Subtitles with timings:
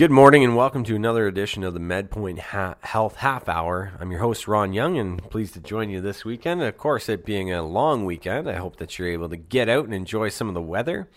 [0.00, 3.92] Good morning and welcome to another edition of the MedPoint ha- Health Half Hour.
[4.00, 6.62] I'm your host, Ron Young, and pleased to join you this weekend.
[6.62, 9.84] Of course, it being a long weekend, I hope that you're able to get out
[9.84, 11.10] and enjoy some of the weather.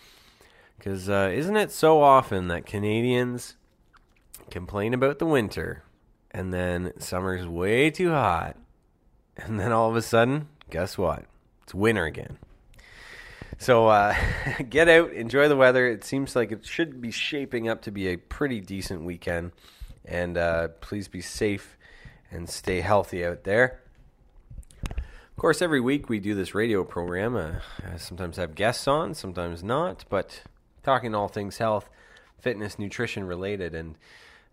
[0.77, 3.55] Because uh, isn't it so often that Canadians
[4.51, 5.85] complain about the winter
[6.31, 8.57] and then summer's way too hot,
[9.37, 11.23] and then all of a sudden, guess what?
[11.61, 12.37] It's winter again.
[13.63, 14.13] So uh,
[14.69, 15.87] get out, enjoy the weather.
[15.87, 19.53] It seems like it should be shaping up to be a pretty decent weekend.
[20.03, 21.77] And uh, please be safe
[22.29, 23.79] and stay healthy out there.
[24.89, 27.37] Of course, every week we do this radio program.
[27.37, 27.53] Uh,
[27.89, 30.41] I sometimes have guests on, sometimes not, but
[30.83, 31.89] talking all things health,
[32.41, 33.73] fitness, nutrition related.
[33.73, 33.95] And,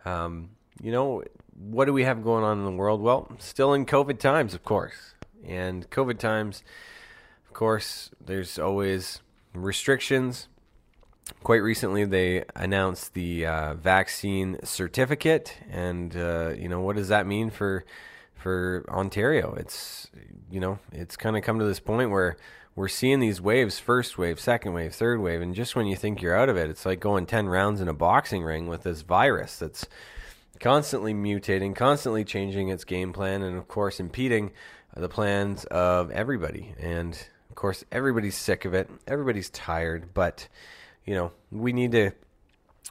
[0.04, 1.24] um, you know,
[1.58, 3.02] what do we have going on in the world?
[3.02, 5.14] Well, still in COVID times, of course.
[5.44, 6.62] And COVID times
[7.50, 9.22] of course, there's always
[9.54, 10.46] restrictions.
[11.42, 17.26] Quite recently, they announced the uh, vaccine certificate, and uh, you know what does that
[17.26, 17.84] mean for
[18.36, 19.52] for Ontario?
[19.58, 20.08] It's
[20.48, 22.36] you know it's kind of come to this point where
[22.76, 26.22] we're seeing these waves first wave second wave third wave and just when you think
[26.22, 29.02] you're out of it it's like going 10 rounds in a boxing ring with this
[29.02, 29.86] virus that's
[30.60, 34.52] constantly mutating constantly changing its game plan and of course impeding
[34.96, 38.88] the plans of everybody and of course, everybody's sick of it.
[39.06, 40.48] Everybody's tired, but
[41.04, 42.12] you know, we need to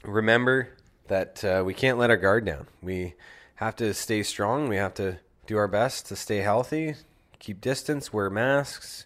[0.03, 0.69] remember
[1.07, 2.67] that uh, we can't let our guard down.
[2.81, 3.15] We
[3.55, 4.67] have to stay strong.
[4.67, 6.95] We have to do our best to stay healthy,
[7.39, 9.05] keep distance, wear masks,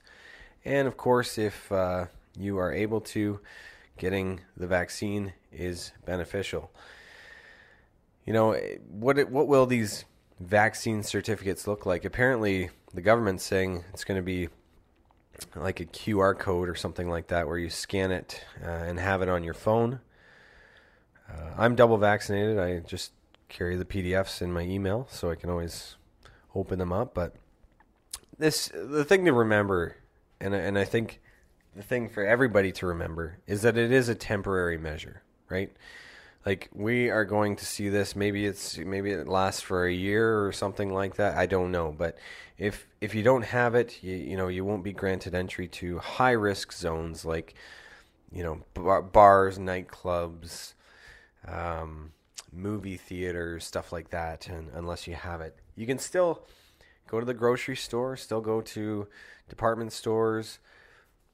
[0.65, 2.05] and of course, if uh,
[2.37, 3.39] you are able to,
[3.97, 6.71] getting the vaccine is beneficial.
[8.25, 8.53] You know,
[8.89, 10.05] what what will these
[10.39, 12.05] vaccine certificates look like?
[12.05, 14.49] Apparently, the government's saying it's going to be
[15.55, 19.21] like a QR code or something like that where you scan it uh, and have
[19.21, 19.99] it on your phone.
[21.29, 22.59] Uh, I'm double vaccinated.
[22.59, 23.11] I just
[23.49, 25.95] carry the PDFs in my email so I can always
[26.55, 27.13] open them up.
[27.13, 27.35] But
[28.37, 29.97] this the thing to remember,
[30.39, 31.21] and and I think
[31.75, 35.71] the thing for everybody to remember is that it is a temporary measure, right?
[36.45, 38.15] Like we are going to see this.
[38.15, 41.37] Maybe it's maybe it lasts for a year or something like that.
[41.37, 42.17] I don't know, but
[42.57, 45.99] if if you don't have it, you, you know you won't be granted entry to
[45.99, 47.55] high risk zones like
[48.31, 50.73] you know bar, bars, nightclubs,
[51.47, 52.11] um,
[52.51, 54.49] movie theaters, stuff like that.
[54.49, 56.45] And unless you have it, you can still
[57.07, 59.07] go to the grocery store, still go to
[59.47, 60.59] department stores.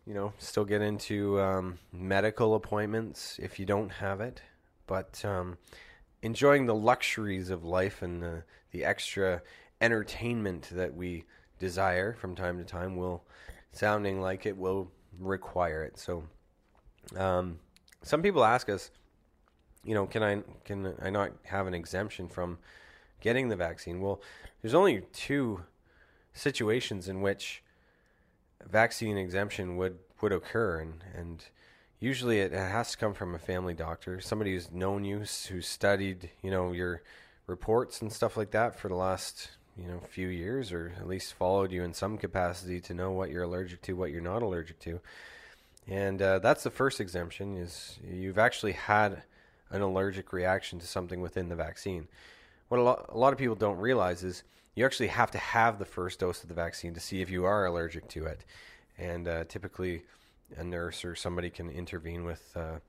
[0.06, 4.42] You know, still get into um, medical appointments if you don't have it.
[4.90, 5.60] But um,
[6.24, 9.44] enjoying the luxuries of life and the, the extra
[9.80, 11.26] entertainment that we
[11.60, 13.24] desire from time to time will
[13.72, 16.00] sounding like it will require it.
[16.00, 16.24] So,
[17.16, 17.60] um,
[18.02, 18.90] some people ask us,
[19.84, 22.58] you know, can I can I not have an exemption from
[23.22, 24.02] getting the vaccine?
[24.02, 24.22] Well,
[24.64, 25.66] there's only two
[26.34, 27.62] situations in which
[28.68, 31.46] vaccine exemption would would occur, and and
[32.00, 36.30] usually it has to come from a family doctor, somebody who's known you, who's studied,
[36.42, 37.02] you know, your
[37.48, 41.34] reports and stuff like that for the last you know few years or at least
[41.34, 44.80] followed you in some capacity to know what you're allergic to what you're not allergic
[44.80, 45.00] to.
[45.88, 49.24] And uh, that's the first exemption is you've actually had
[49.72, 52.08] an allergic reaction to something within the vaccine.
[52.68, 54.44] What a lot, a lot of people don't realize is
[54.76, 57.46] you actually have to have the first dose of the vaccine to see if you
[57.46, 58.46] are allergic to it.
[58.98, 60.04] And uh, typically
[60.58, 62.80] a nurse or somebody can intervene with uh,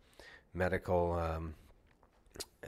[0.54, 1.54] medical um,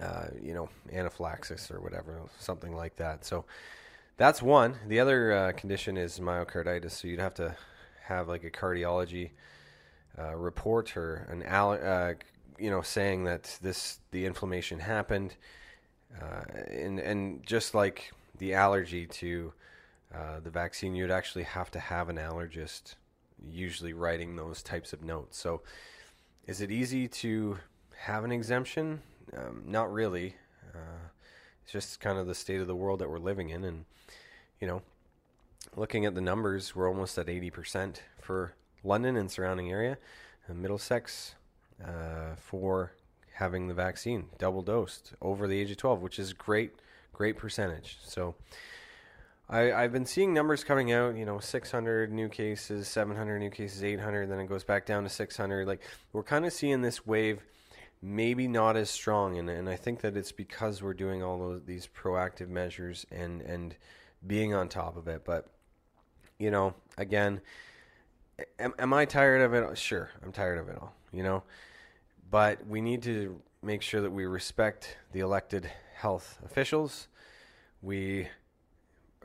[0.01, 3.45] uh, you know anaphylaxis or whatever something like that so
[4.17, 4.77] that's one.
[4.87, 6.93] The other uh, condition is myocarditis.
[6.93, 7.57] So you'd have to
[8.05, 9.31] have like a cardiology
[10.19, 12.15] uh, report or an al- uh,
[12.59, 15.35] you know saying that this the inflammation happened,
[16.21, 19.53] uh, and and just like the allergy to
[20.43, 22.97] the vaccine, you'd actually have to have an allergist
[23.51, 25.39] usually writing those types of notes.
[25.39, 25.63] So,
[26.47, 27.59] is it easy to
[27.97, 29.03] have an exemption?
[29.37, 30.37] Um, not really.
[30.75, 31.09] Uh,
[31.63, 33.85] it's just kind of the state of the world that we're living in, and
[34.61, 34.83] you know,
[35.77, 39.99] looking at the numbers, we're almost at 80% for London and surrounding area,
[40.47, 41.35] and Middlesex
[41.83, 42.93] uh, for
[43.35, 46.73] having the vaccine double dosed over the age of 12, which is great,
[47.13, 47.99] great percentage.
[48.05, 48.35] So
[49.49, 53.85] I, I've been seeing numbers coming out, you know, 600 new cases, 700 new cases,
[53.85, 55.67] 800, then it goes back down to 600.
[55.67, 57.43] Like we're kind of seeing this wave
[58.03, 61.63] maybe not as strong and, and I think that it's because we're doing all those,
[61.65, 63.77] these proactive measures and and
[64.27, 65.25] being on top of it.
[65.25, 65.47] But
[66.39, 67.41] you know, again,
[68.59, 69.79] am, am I tired of it?
[69.79, 70.95] Sure, I'm tired of it all.
[71.13, 71.43] You know,
[72.31, 77.07] but we need to make sure that we respect the elected health officials.
[77.81, 78.29] We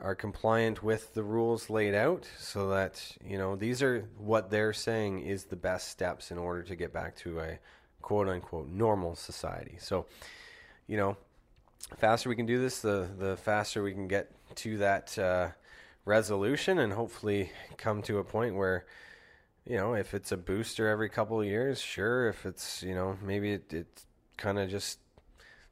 [0.00, 4.72] are compliant with the rules laid out so that, you know, these are what they're
[4.72, 7.58] saying is the best steps in order to get back to a
[8.02, 9.76] quote unquote normal society.
[9.78, 10.06] So,
[10.86, 11.16] you know,
[11.96, 15.48] faster we can do this, the, the faster we can get to that uh,
[16.04, 18.86] resolution and hopefully come to a point where,
[19.66, 22.28] you know, if it's a booster every couple of years, sure.
[22.28, 24.04] If it's, you know, maybe it, it
[24.36, 24.98] kind of just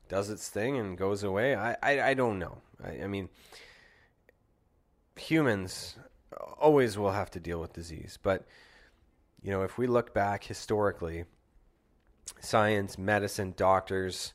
[0.08, 1.54] does its thing and goes away.
[1.54, 2.58] I, I, I don't know.
[2.84, 3.28] I, I mean,
[5.16, 5.96] humans
[6.58, 8.18] always will have to deal with disease.
[8.22, 8.46] But,
[9.42, 11.24] you know, if we look back historically,
[12.40, 14.32] science, medicine, doctors,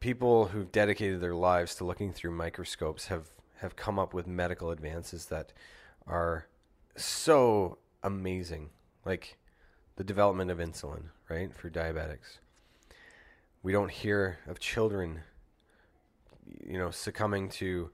[0.00, 3.28] people who've dedicated their lives to looking through microscopes have,
[3.58, 5.52] have come up with medical advances that
[6.06, 6.46] are
[6.96, 8.70] so amazing.
[9.04, 9.38] Like
[9.96, 12.38] the development of insulin, right, for diabetics.
[13.62, 15.20] We don't hear of children,
[16.66, 17.90] you know, succumbing to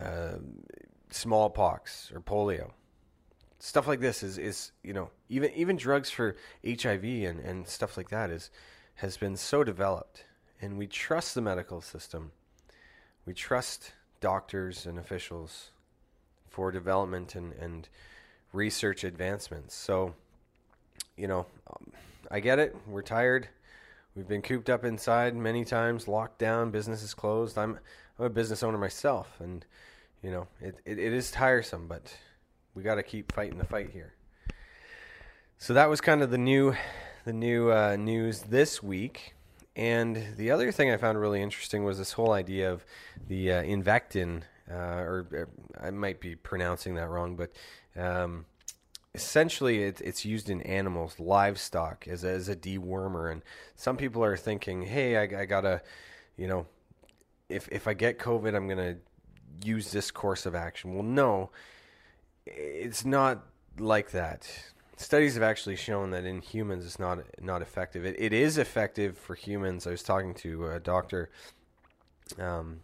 [0.00, 0.36] uh,
[1.12, 2.70] smallpox or polio.
[3.58, 6.36] Stuff like this is, is you know even even drugs for
[6.66, 8.50] HIV and, and stuff like that is
[8.96, 10.24] has been so developed,
[10.60, 12.32] and we trust the medical system.
[13.24, 15.70] We trust doctors and officials
[16.48, 17.88] for development and, and
[18.52, 19.74] research advancements.
[19.74, 20.14] So,
[21.16, 21.92] you know, um,
[22.30, 22.76] I get it.
[22.86, 23.48] We're tired.
[24.14, 27.56] We've been cooped up inside many times, locked down, business is closed.
[27.56, 27.78] I'm
[28.18, 29.64] I'm a business owner myself, and
[30.22, 32.16] you know, it, it, it is tiresome, but
[32.74, 34.14] we got to keep fighting the fight here.
[35.58, 36.74] So that was kind of the new,
[37.24, 39.34] the new uh, news this week.
[39.74, 42.84] And the other thing I found really interesting was this whole idea of
[43.28, 45.48] the uh, Invectin, uh, or, or,
[45.80, 47.52] I might be pronouncing that wrong, but
[47.96, 48.44] um,
[49.14, 53.32] essentially it, it's used in animals, livestock, as a, as a dewormer.
[53.32, 53.42] And
[53.76, 55.82] some people are thinking, hey, I, I gotta,
[56.36, 56.66] you know,
[57.48, 58.96] if if I get COVID, I'm gonna
[59.64, 60.94] use this course of action.
[60.94, 61.50] Well, no,
[62.46, 63.44] it's not
[63.78, 64.48] like that.
[64.96, 68.04] Studies have actually shown that in humans it's not not effective.
[68.04, 69.86] It, it is effective for humans.
[69.86, 71.30] I was talking to a doctor
[72.38, 72.80] um,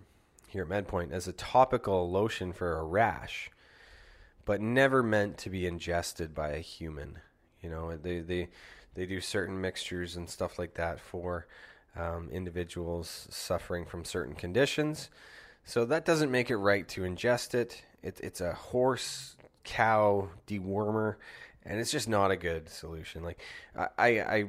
[0.48, 3.50] here at MedPoint as a topical lotion for a rash,
[4.44, 7.18] but never meant to be ingested by a human.
[7.62, 8.48] You know, they they
[8.94, 11.46] they do certain mixtures and stuff like that for
[11.96, 15.10] um, individuals suffering from certain conditions.
[15.68, 17.82] So that doesn't make it right to ingest it.
[18.02, 21.16] it it's a horse cow dewormer,
[21.62, 23.22] and it's just not a good solution.
[23.22, 23.38] Like
[23.76, 24.46] I I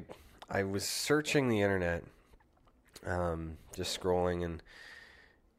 [0.49, 2.05] I, was searching the internet,
[3.05, 4.63] um, just scrolling, and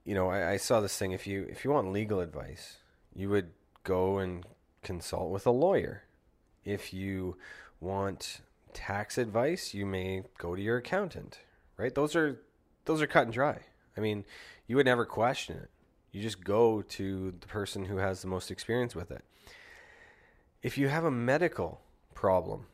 [0.07, 1.12] you know I, I saw this thing.
[1.12, 2.79] If you if you want legal advice,
[3.15, 3.51] you would
[3.85, 4.47] go and
[4.83, 6.05] consult with a lawyer.
[6.65, 7.37] If you
[7.81, 8.41] want
[8.73, 11.41] tax advice, you may go to your accountant.
[11.77, 11.95] Right?
[11.95, 12.41] Those are
[12.87, 13.59] those are cut and dry.
[13.95, 14.25] I mean,
[14.70, 15.69] you would never question it.
[16.12, 19.25] You just go to the person who has the most experience with it.
[20.62, 21.81] If you have a medical
[22.14, 22.67] problem,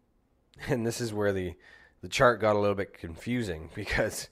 [0.68, 1.54] and this is where the,
[2.02, 4.28] the chart got a little bit confusing because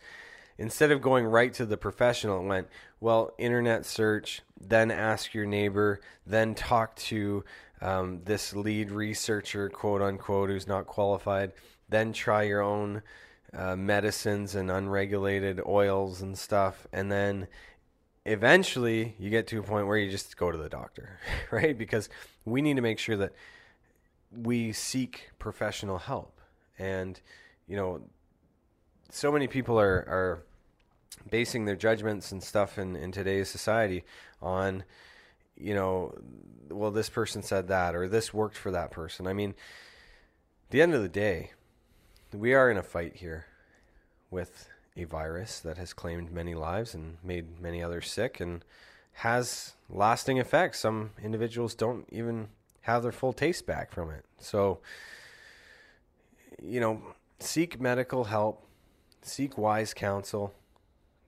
[0.58, 2.68] instead of going right to the professional, it went,
[3.00, 7.42] well, internet search, then ask your neighbor, then talk to
[7.80, 11.52] um, this lead researcher, quote unquote, who's not qualified,
[11.88, 13.00] then try your own
[13.54, 17.48] uh, medicines and unregulated oils and stuff, and then
[18.24, 21.18] eventually you get to a point where you just go to the doctor,
[21.50, 21.76] right?
[21.76, 22.08] Because
[22.44, 23.32] we need to make sure that
[24.30, 26.40] we seek professional help,
[26.78, 27.20] and
[27.66, 28.02] you know,
[29.10, 30.44] so many people are are
[31.30, 34.04] basing their judgments and stuff in, in today's society
[34.40, 34.84] on
[35.56, 36.14] you know
[36.70, 39.26] well this person said that or this worked for that person.
[39.26, 39.54] I mean
[40.70, 41.52] the end of the day
[42.32, 43.46] we are in a fight here
[44.30, 48.64] with a virus that has claimed many lives and made many others sick and
[49.12, 50.80] has lasting effects.
[50.80, 52.48] Some individuals don't even
[52.82, 54.24] have their full taste back from it.
[54.38, 54.80] So,
[56.62, 57.02] you know,
[57.38, 58.64] seek medical help,
[59.22, 60.52] seek wise counsel,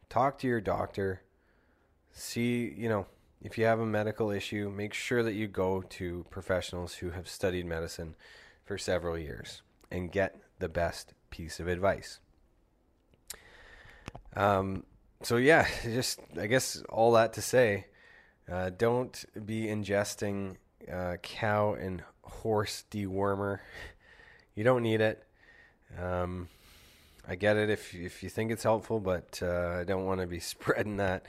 [0.09, 1.23] talk to your doctor,
[2.12, 3.07] see, you know,
[3.42, 7.28] if you have a medical issue, make sure that you go to professionals who have
[7.28, 8.14] studied medicine
[8.64, 12.21] for several years and get the best piece of advice.
[14.37, 14.85] Um,
[15.23, 17.87] so yeah, just I guess all that to say,
[18.50, 20.57] uh, don't be ingesting
[20.90, 23.59] uh, cow and horse dewormer.
[24.57, 25.25] You don't need it.
[25.99, 26.49] Um,
[27.26, 30.26] I get it if if you think it's helpful, but uh, I don't want to
[30.26, 31.25] be spreading that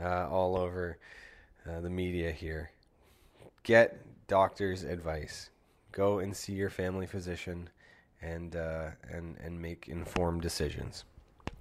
[0.00, 0.98] uh, all over
[1.68, 2.70] uh, the media here.
[3.64, 5.50] Get doctor's advice.
[5.90, 7.70] Go and see your family physician
[8.22, 11.04] and uh, and and make informed decisions.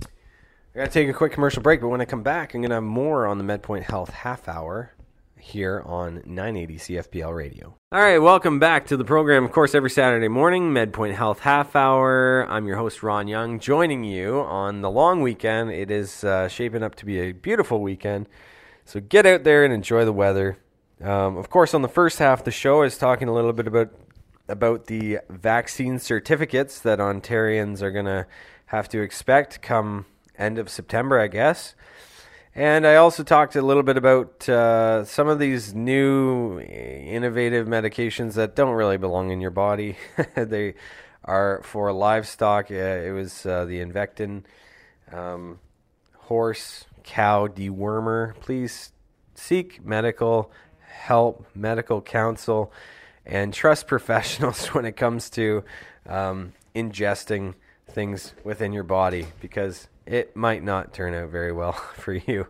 [0.03, 2.83] I gotta take a quick commercial break, but when I come back, I'm gonna have
[2.83, 4.93] more on the MedPoint Health half hour
[5.39, 7.75] here on 980 CFPL Radio.
[7.91, 9.45] All right, welcome back to the program.
[9.45, 12.45] Of course, every Saturday morning, MedPoint Health half hour.
[12.49, 15.71] I'm your host Ron Young, joining you on the long weekend.
[15.71, 18.27] It is uh, shaping up to be a beautiful weekend,
[18.85, 20.57] so get out there and enjoy the weather.
[21.01, 23.53] Um, of course, on the first half of the show, I was talking a little
[23.53, 23.91] bit about
[24.47, 28.25] about the vaccine certificates that Ontarians are going to
[28.67, 30.05] have to expect come
[30.37, 31.75] end of September, I guess.
[32.55, 38.33] And I also talked a little bit about uh, some of these new innovative medications
[38.33, 39.95] that don't really belong in your body.
[40.35, 40.73] they
[41.23, 42.71] are for livestock.
[42.71, 44.43] Uh, it was uh, the Invectin
[45.11, 45.59] um,
[46.15, 48.39] horse cow dewormer.
[48.39, 48.91] Please
[49.35, 52.73] seek medical help, medical counsel,
[53.27, 55.63] and trust professionals when it comes to
[56.07, 57.53] um, ingesting
[57.87, 62.47] things within your body because it might not turn out very well for you.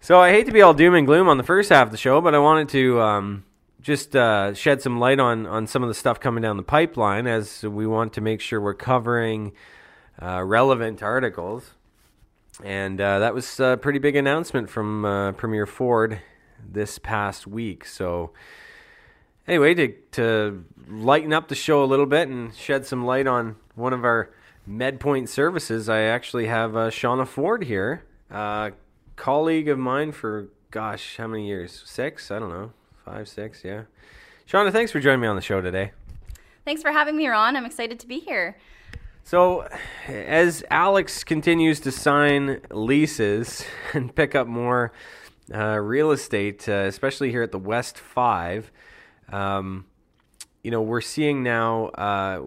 [0.00, 1.96] So I hate to be all doom and gloom on the first half of the
[1.96, 3.44] show, but I wanted to um,
[3.80, 7.26] just uh, shed some light on on some of the stuff coming down the pipeline
[7.26, 9.52] as we want to make sure we're covering
[10.20, 11.70] uh, relevant articles.
[12.62, 16.20] And uh, that was a pretty big announcement from uh, Premier Ford
[16.62, 17.86] this past week.
[17.86, 18.30] So
[19.46, 23.56] anyway, to to lighten up the show a little bit and shed some light on
[23.74, 24.30] one of our
[24.68, 28.70] MedPoint services, I actually have uh, Shauna Ford here, uh,
[29.16, 31.82] colleague of mine for gosh, how many years?
[31.86, 32.30] Six?
[32.30, 32.72] I don't know,
[33.04, 33.82] five, six, yeah.
[34.48, 35.92] Shauna, thanks for joining me on the show today.
[36.64, 37.56] Thanks for having me, Ron.
[37.56, 38.56] I'm excited to be here.
[39.22, 39.66] So,
[40.06, 44.92] as Alex continues to sign leases and pick up more
[45.52, 48.70] uh, real estate, uh, especially here at the West Five,
[49.32, 49.86] um,
[50.62, 52.42] you know, we're seeing now uh,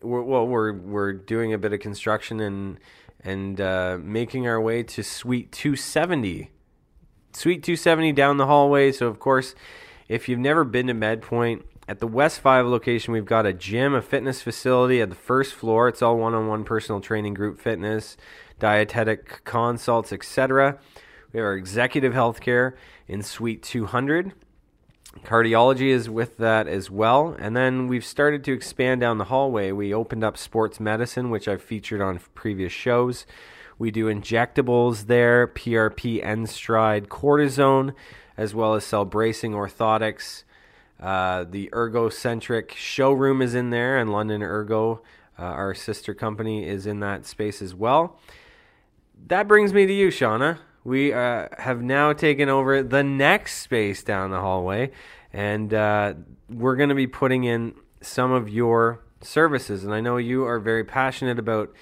[0.00, 2.78] we're, well, we're we're doing a bit of construction and
[3.24, 6.50] and uh, making our way to Suite 270.
[7.32, 8.92] Suite 270 down the hallway.
[8.92, 9.54] So of course,
[10.08, 13.94] if you've never been to MedPoint, at the West 5 location, we've got a gym,
[13.94, 15.88] a fitness facility at the first floor.
[15.88, 18.18] It's all one-on-one personal training, group fitness,
[18.60, 20.78] dietetic consults, etc.
[21.32, 22.74] We have our executive healthcare
[23.06, 24.34] in Suite 200.
[25.24, 27.34] Cardiology is with that as well.
[27.38, 29.72] And then we've started to expand down the hallway.
[29.72, 33.26] We opened up sports medicine, which I've featured on previous shows.
[33.78, 37.94] We do injectables there, PRP, N-Stride, cortisone,
[38.36, 40.44] as well as cell bracing orthotics.
[41.00, 45.00] Uh, the ergocentric showroom is in there, and London Ergo,
[45.38, 48.18] uh, our sister company, is in that space as well.
[49.28, 54.02] That brings me to you, Shauna we uh, have now taken over the next space
[54.02, 54.90] down the hallway,
[55.32, 56.14] and uh,
[56.48, 59.84] we're going to be putting in some of your services.
[59.84, 61.72] And I know you are very passionate about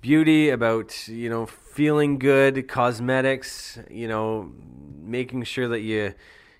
[0.00, 4.50] beauty, about you know feeling good, cosmetics, you know,
[5.02, 6.14] making sure that you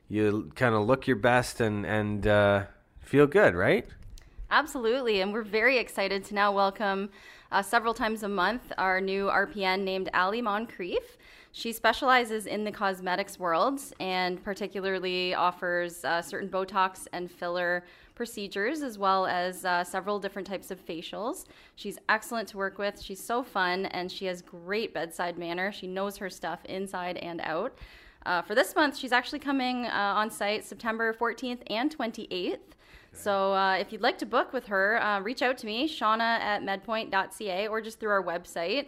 [0.09, 2.65] you kind of look your best and and uh,
[3.01, 3.87] feel good, right?
[4.51, 7.09] Absolutely, and we're very excited to now welcome
[7.51, 11.17] uh, several times a month our new RPN named Ali Moncrief.
[11.57, 17.85] She specializes in the cosmetics world and particularly offers uh, certain Botox and filler
[18.17, 21.45] procedures as well as uh, several different types of facials.
[21.77, 23.01] She's excellent to work with.
[23.01, 25.71] She's so fun and she has great bedside manner.
[25.71, 27.79] She knows her stuff inside and out.
[28.27, 32.59] Uh, for this month, she's actually coming uh, on site September 14th and 28th.
[33.13, 36.41] So uh, if you'd like to book with her, uh, reach out to me, shauna
[36.41, 38.87] at medpoint.ca, or just through our website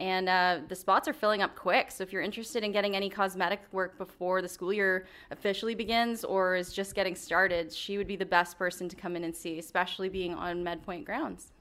[0.00, 1.90] and uh, the spots are filling up quick.
[1.90, 6.24] So if you're interested in getting any cosmetic work before the school year officially begins
[6.24, 9.36] or is just getting started, she would be the best person to come in and
[9.36, 11.52] see, especially being on MedPoint grounds.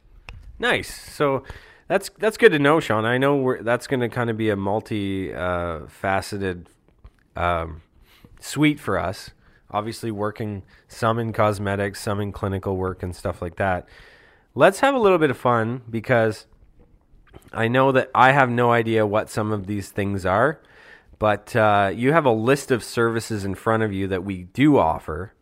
[0.58, 1.12] Nice.
[1.12, 1.44] So
[1.90, 3.04] that's that's good to know, Sean.
[3.04, 6.70] I know that's going to kind of be a multi-faceted
[7.36, 7.82] uh, um,
[8.40, 9.32] suite for us.
[9.72, 13.88] Obviously, working some in cosmetics, some in clinical work, and stuff like that.
[14.56, 16.46] Let's have a little bit of fun because
[17.52, 20.60] I know that I have no idea what some of these things are,
[21.18, 24.78] but uh, you have a list of services in front of you that we do
[24.78, 25.34] offer.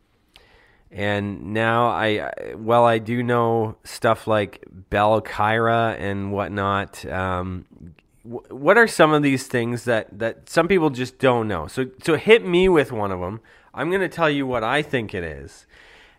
[0.89, 7.05] And now I, well, I do know stuff like Belkyra and whatnot.
[7.05, 7.65] Um,
[8.23, 11.67] what are some of these things that, that some people just don't know?
[11.67, 13.41] So, so hit me with one of them.
[13.73, 15.65] I'm going to tell you what I think it is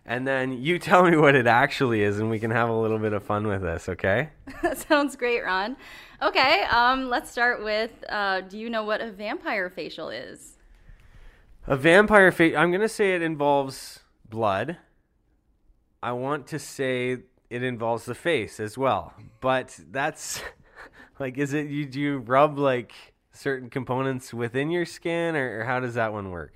[0.09, 2.99] and then you tell me what it actually is, and we can have a little
[2.99, 4.31] bit of fun with this, okay?
[4.61, 5.77] that sounds great, Ron.
[6.21, 10.57] Okay, um, let's start with uh, do you know what a vampire facial is?
[11.67, 14.77] A vampire facial, I'm going to say it involves blood.
[16.01, 19.13] I want to say it involves the face as well.
[19.41, 20.41] But that's
[21.19, 21.85] like, is it you?
[21.85, 22.93] Do you rub like
[23.31, 26.53] certain components within your skin, or, or how does that one work?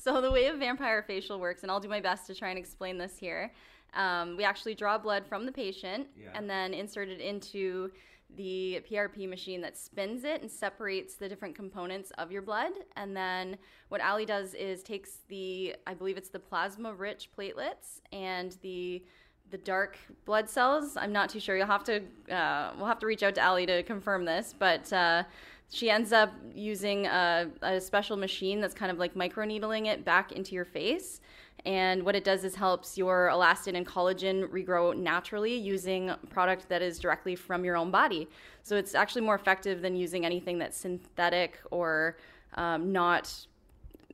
[0.00, 2.58] So the way a vampire facial works, and I'll do my best to try and
[2.58, 3.52] explain this here.
[3.94, 6.28] Um, we actually draw blood from the patient Yeah.
[6.34, 7.90] and then insert it into
[8.36, 12.72] the PRP machine that spins it and separates the different components of your blood.
[12.96, 13.56] And then
[13.88, 19.02] what Ali does is takes the, I believe it's the plasma-rich platelets and the
[19.50, 20.94] the dark blood cells.
[20.98, 21.56] I'm not too sure.
[21.56, 24.92] You'll have to uh, we'll have to reach out to Ali to confirm this, but.
[24.92, 25.24] Uh,
[25.70, 30.32] she ends up using a, a special machine that's kind of like microneedling it back
[30.32, 31.20] into your face.
[31.66, 36.82] And what it does is helps your elastin and collagen regrow naturally using product that
[36.82, 38.28] is directly from your own body.
[38.62, 42.16] So it's actually more effective than using anything that's synthetic or
[42.54, 43.46] um, not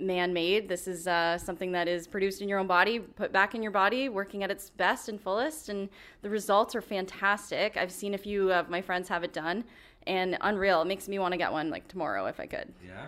[0.01, 0.69] man-made.
[0.69, 3.71] This is uh, something that is produced in your own body, put back in your
[3.71, 5.89] body, working at its best and fullest, and
[6.23, 7.77] the results are fantastic.
[7.77, 9.63] I've seen a few of my friends have it done,
[10.07, 10.83] and unreal.
[10.83, 12.73] It makes me want to get one like tomorrow if I could.
[12.85, 13.07] Yeah.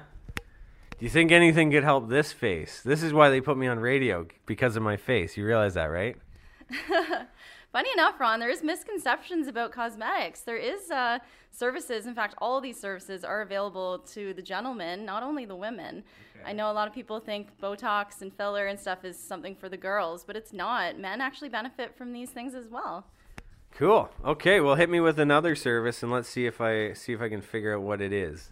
[0.98, 2.80] Do you think anything could help this face?
[2.82, 5.36] This is why they put me on radio because of my face.
[5.36, 6.16] You realize that, right?
[7.72, 10.40] Funny enough, Ron, there is misconceptions about cosmetics.
[10.40, 11.18] There is uh,
[11.50, 12.06] services.
[12.06, 16.02] In fact, all these services are available to the gentlemen, not only the women.
[16.46, 19.68] I know a lot of people think Botox and filler and stuff is something for
[19.68, 20.98] the girls, but it's not.
[20.98, 23.06] Men actually benefit from these things as well.
[23.76, 24.08] Cool.
[24.24, 27.28] Okay, well hit me with another service and let's see if I see if I
[27.28, 28.50] can figure out what it is.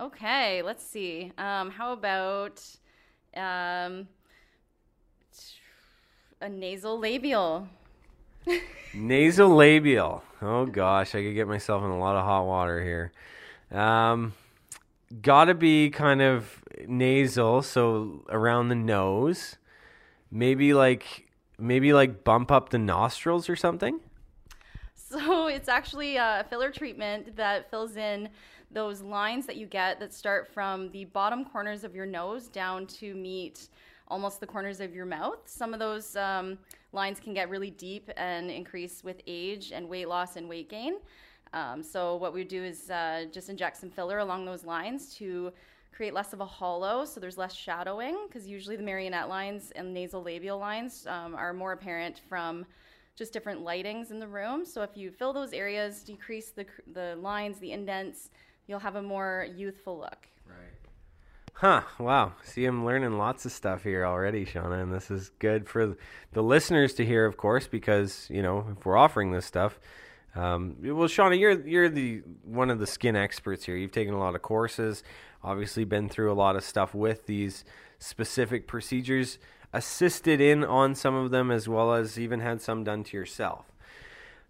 [0.00, 1.32] Okay, let's see.
[1.36, 2.64] Um, how about
[3.36, 4.06] um,
[6.40, 7.68] a nasal labial?
[8.94, 10.22] Nasal labial.
[10.40, 13.12] Oh gosh, I could get myself in a lot of hot water here.
[13.76, 14.34] Um,
[15.20, 19.56] gotta be kind of nasal, so around the nose.
[20.30, 21.29] Maybe like
[21.60, 24.00] maybe like bump up the nostrils or something.
[24.94, 28.28] So it's actually a filler treatment that fills in
[28.70, 32.86] those lines that you get that start from the bottom corners of your nose down
[32.86, 33.68] to meet
[34.08, 35.38] almost the corners of your mouth.
[35.46, 36.58] Some of those um,
[36.92, 40.94] lines can get really deep and increase with age and weight loss and weight gain.
[41.52, 45.52] Um, so what we do is uh, just inject some filler along those lines to
[45.92, 48.16] create less of a hollow, so there's less shadowing.
[48.26, 52.66] Because usually the marionette lines and nasal labial lines um, are more apparent from
[53.16, 54.64] just different lightings in the room.
[54.64, 58.30] So if you fill those areas, decrease the the lines, the indents,
[58.66, 60.26] you'll have a more youthful look.
[60.46, 60.56] Right.
[61.54, 61.82] Huh.
[61.98, 62.32] Wow.
[62.42, 65.96] See, I'm learning lots of stuff here already, Shauna, and this is good for
[66.32, 69.78] the listeners to hear, of course, because you know if we're offering this stuff.
[70.34, 73.76] Um, well, Shauna, you're you're the one of the skin experts here.
[73.76, 75.02] You've taken a lot of courses,
[75.42, 77.64] obviously been through a lot of stuff with these
[77.98, 79.38] specific procedures,
[79.72, 83.66] assisted in on some of them as well as even had some done to yourself.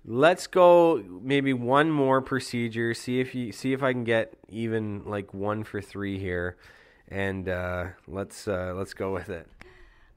[0.04, 2.92] Let's go maybe one more procedure.
[2.92, 6.56] See if you see if I can get even like one for three here,
[7.08, 9.46] and uh, let's uh, let's go with it.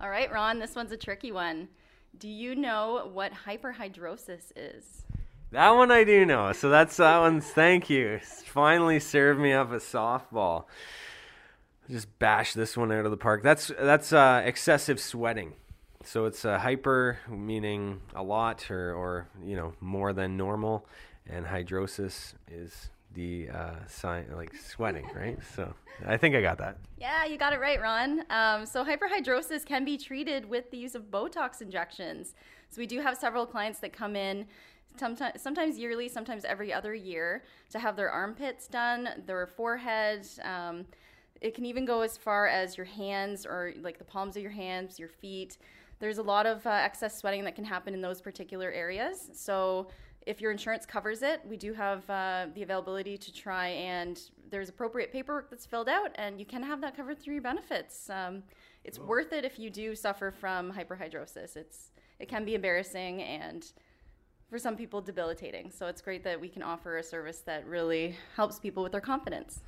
[0.02, 1.70] All right, Ron, this one's a tricky one.
[2.18, 5.06] Do you know what hyperhidrosis is?
[5.54, 6.52] That one I do know.
[6.52, 7.46] So that's that one's.
[7.46, 8.20] Thank you.
[8.46, 10.66] Finally served me up a softball.
[11.88, 13.44] Just bash this one out of the park.
[13.44, 15.54] That's that's uh, excessive sweating.
[16.04, 20.88] So it's uh, hyper meaning a lot or or you know more than normal,
[21.30, 25.38] and hidrosis is the uh, sign like sweating, right?
[25.56, 25.72] So
[26.04, 26.78] I think I got that.
[26.98, 28.24] Yeah, you got it right, Ron.
[28.32, 32.34] Um, so hyperhidrosis can be treated with the use of Botox injections.
[32.72, 34.48] So we do have several clients that come in
[34.98, 40.28] sometimes, sometimes yearly, sometimes every other year to have their armpits done, their forehead.
[40.44, 40.86] Um,
[41.42, 44.52] it can even go as far as your hands or like the palms of your
[44.52, 45.58] hands, your feet.
[46.00, 49.30] There's a lot of uh, excess sweating that can happen in those particular areas.
[49.34, 49.88] So
[50.26, 54.70] if your insurance covers it, we do have uh, the availability to try and there's
[54.70, 58.10] appropriate paperwork that's filled out, and you can have that covered through your benefits.
[58.10, 58.44] Um,
[58.84, 61.58] it's worth it if you do suffer from hyperhidrosis.
[61.58, 63.66] It's it can be embarrassing and
[64.54, 65.72] for some people debilitating.
[65.72, 69.02] So it's great that we can offer a service that really helps people with their
[69.02, 69.62] confidence.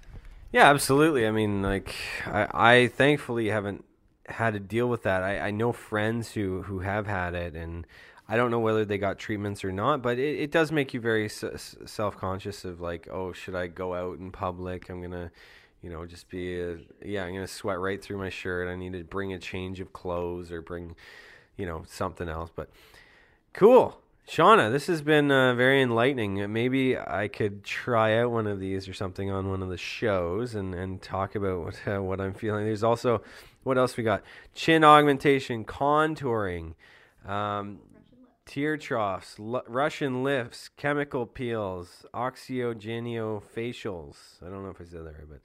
[0.51, 1.25] Yeah, absolutely.
[1.25, 1.95] I mean, like
[2.27, 3.83] I, I thankfully haven't
[4.27, 5.23] had to deal with that.
[5.23, 7.87] I, I know friends who who have had it, and
[8.29, 10.03] I don't know whether they got treatments or not.
[10.03, 13.65] But it, it does make you very s- self conscious of like, oh, should I
[13.65, 14.89] go out in public?
[14.89, 15.31] I'm gonna,
[15.81, 18.69] you know, just be a, yeah, I'm gonna sweat right through my shirt.
[18.69, 20.95] I need to bring a change of clothes or bring,
[21.57, 22.51] you know, something else.
[22.55, 22.69] But
[23.51, 23.99] cool.
[24.27, 26.51] Shauna, this has been uh, very enlightening.
[26.51, 30.55] Maybe I could try out one of these or something on one of the shows
[30.55, 32.65] and, and talk about what, uh, what I'm feeling.
[32.65, 33.21] There's also,
[33.61, 34.23] what else we got?
[34.55, 36.73] Chin augmentation, contouring,
[37.27, 37.81] um,
[38.47, 44.15] tear troughs, L- Russian lifts, chemical peels, oxygeniofacials.
[44.43, 45.41] I don't know if I said that right, but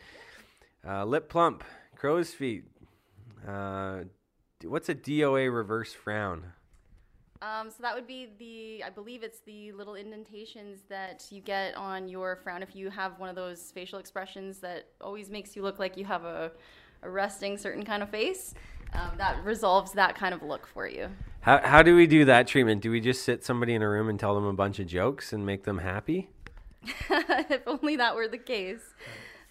[0.90, 1.64] uh, lip plump,
[1.96, 2.64] crow's feet.
[3.46, 4.04] Uh,
[4.64, 6.54] what's a DOA reverse frown?
[7.42, 11.74] Um, so that would be the, I believe it's the little indentations that you get
[11.74, 15.62] on your frown if you have one of those facial expressions that always makes you
[15.62, 16.52] look like you have a,
[17.02, 18.54] a resting certain kind of face.
[18.92, 21.08] Um, that resolves that kind of look for you.
[21.40, 22.82] How, how do we do that treatment?
[22.82, 25.32] Do we just sit somebody in a room and tell them a bunch of jokes
[25.32, 26.28] and make them happy?
[27.10, 28.82] if only that were the case.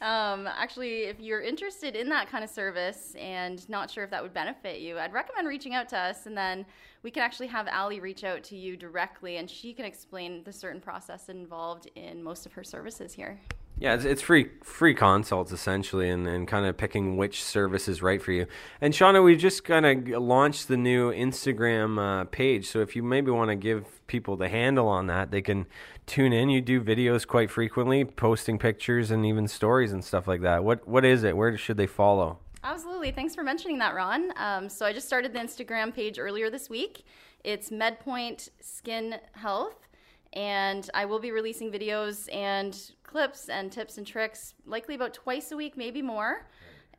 [0.02, 4.24] Um, actually, if you're interested in that kind of service and not sure if that
[4.24, 6.66] would benefit you, I'd recommend reaching out to us and then
[7.04, 10.54] we can actually have Allie reach out to you directly and she can explain the
[10.54, 13.40] certain process involved in most of her services here.
[13.80, 18.02] Yeah, it's, it's free free consults essentially, and, and kind of picking which service is
[18.02, 18.46] right for you.
[18.82, 23.04] And Shauna, we just kind of launched the new Instagram uh, page, so if you
[23.04, 25.66] maybe want to give people the handle on that, they can
[26.06, 26.50] tune in.
[26.50, 30.64] You do videos quite frequently, posting pictures and even stories and stuff like that.
[30.64, 31.38] What what is it?
[31.38, 32.40] Where should they follow?
[32.64, 33.12] Absolutely.
[33.12, 34.34] Thanks for mentioning that, Ron.
[34.36, 37.06] Um, so I just started the Instagram page earlier this week.
[37.46, 39.88] It's MedPoint Skin Health,
[40.34, 45.52] and I will be releasing videos and clips and tips and tricks, likely about twice
[45.52, 46.48] a week, maybe more.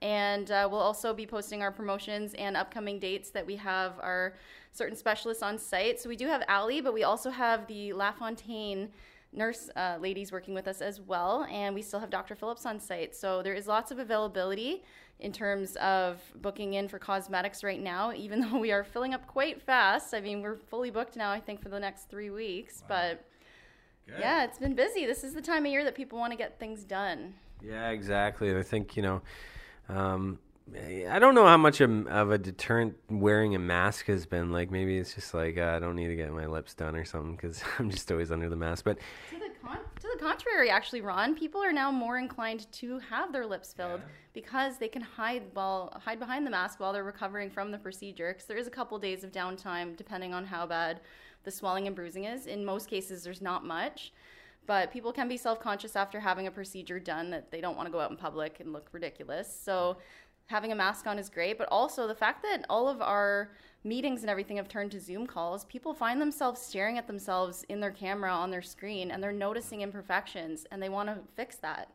[0.03, 4.35] And uh, we'll also be posting our promotions and upcoming dates that we have our
[4.73, 6.01] certain specialists on site.
[6.01, 8.91] So we do have Allie, but we also have the LaFontaine
[9.33, 12.35] nurse uh, ladies working with us as well, and we still have Dr.
[12.35, 13.15] Phillips on site.
[13.15, 14.83] So there is lots of availability
[15.21, 19.27] in terms of booking in for cosmetics right now, even though we are filling up
[19.27, 20.15] quite fast.
[20.15, 23.25] I mean, we're fully booked now, I think, for the next three weeks, but
[24.19, 25.07] yeah, it's been busy.
[25.07, 27.35] This is the time of year that people want to get things done.
[27.63, 28.49] Yeah, exactly.
[28.49, 29.23] And I think you know,
[29.89, 30.39] um,
[31.11, 34.53] I don't know how much of, a deterrent wearing a mask has been.
[34.53, 37.05] Like maybe it's just like uh, I don't need to get my lips done or
[37.05, 38.85] something because I'm just always under the mask.
[38.85, 38.99] But
[39.31, 43.33] To the, con- to the contrary, actually, Ron, people are now more inclined to have
[43.33, 44.01] their lips filled
[44.33, 48.33] because they can hide while hide behind the mask while they're recovering from the procedure.
[48.33, 51.01] Because there is a couple days of downtime depending on how bad
[51.43, 52.47] the swelling and bruising is.
[52.47, 54.13] In most cases, there's not much,
[54.67, 57.93] but people can be self-conscious after having a procedure done that they don't want to
[57.93, 59.53] go out in public and look ridiculous.
[59.65, 59.97] So
[60.51, 63.53] having a mask on is great, but also the fact that all of our
[63.85, 67.81] meetings and everything have turned to Zoom calls, people find themselves staring at themselves in
[67.81, 71.93] their camera on their screen and they're noticing imperfections and they want to fix that.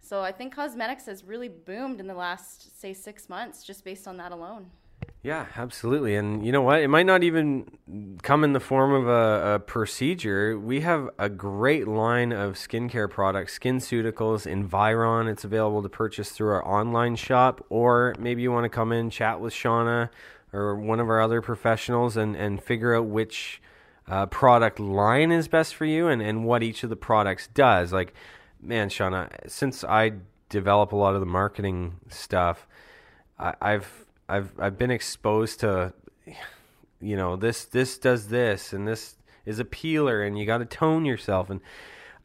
[0.00, 4.08] So I think cosmetics has really boomed in the last, say, six months just based
[4.08, 4.70] on that alone.
[5.22, 6.14] Yeah, absolutely.
[6.14, 6.80] And you know what?
[6.80, 10.58] It might not even come in the form of a, a procedure.
[10.58, 15.26] We have a great line of skincare products, SkinCeuticals, Environ.
[15.26, 19.10] It's available to purchase through our online shop, or maybe you want to come in,
[19.10, 20.08] chat with Shauna
[20.52, 23.60] or one of our other professionals and, and figure out which
[24.06, 27.92] uh, product line is best for you and, and what each of the products does.
[27.92, 28.14] Like,
[28.60, 30.12] man, Shauna, since I
[30.48, 32.66] develop a lot of the marketing stuff,
[33.38, 35.92] I, I've I've I've been exposed to,
[37.00, 40.66] you know, this this does this and this is a peeler and you got to
[40.66, 41.60] tone yourself and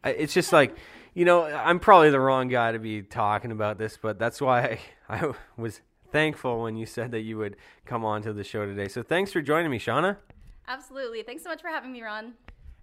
[0.04, 0.76] it's just like,
[1.14, 4.80] you know, I'm probably the wrong guy to be talking about this, but that's why
[5.10, 8.66] I, I was thankful when you said that you would come on to the show
[8.66, 8.88] today.
[8.88, 10.18] So thanks for joining me, Shauna.
[10.68, 11.24] Absolutely.
[11.24, 12.34] Thanks so much for having me, Ron.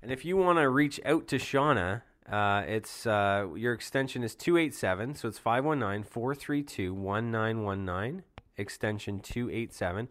[0.03, 4.35] And if you want to reach out to Shauna, uh, it's uh, your extension is
[4.35, 8.23] 287, so it's 519 432 1919,
[8.57, 10.09] extension 287.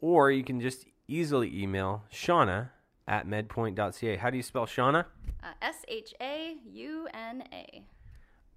[0.00, 2.70] Or you can just easily email Shauna
[3.06, 4.16] at medpoint.ca.
[4.16, 5.04] How do you spell Shauna?
[5.42, 7.84] Uh, S H A U N A.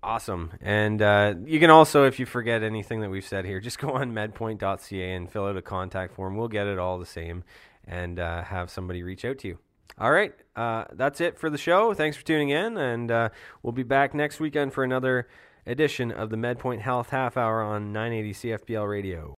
[0.04, 0.52] Awesome.
[0.62, 3.92] And uh, you can also, if you forget anything that we've said here, just go
[3.92, 6.36] on medpoint.ca and fill out a contact form.
[6.36, 7.44] We'll get it all the same
[7.86, 9.58] and uh, have somebody reach out to you.
[9.98, 10.34] All right.
[10.56, 11.94] Uh, that's it for the show.
[11.94, 12.78] Thanks for tuning in.
[12.78, 13.30] And uh,
[13.62, 15.28] we'll be back next weekend for another
[15.66, 19.36] edition of the MedPoint Health Half Hour on 980 CFPL Radio.